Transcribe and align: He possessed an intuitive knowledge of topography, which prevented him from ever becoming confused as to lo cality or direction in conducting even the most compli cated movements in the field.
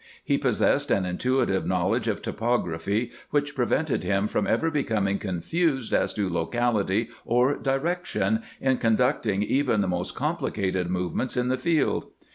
He 0.23 0.39
possessed 0.39 0.89
an 0.89 1.05
intuitive 1.05 1.63
knowledge 1.63 2.07
of 2.07 2.23
topography, 2.23 3.11
which 3.29 3.53
prevented 3.53 4.03
him 4.03 4.27
from 4.27 4.47
ever 4.47 4.71
becoming 4.71 5.19
confused 5.19 5.93
as 5.93 6.11
to 6.15 6.27
lo 6.27 6.47
cality 6.47 7.09
or 7.23 7.55
direction 7.55 8.41
in 8.59 8.77
conducting 8.77 9.43
even 9.43 9.81
the 9.81 9.87
most 9.87 10.15
compli 10.15 10.55
cated 10.55 10.89
movements 10.89 11.37
in 11.37 11.49
the 11.49 11.55
field. 11.59 12.07